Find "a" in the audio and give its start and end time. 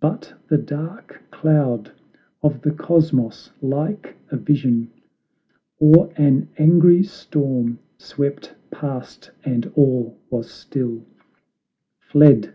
4.30-4.36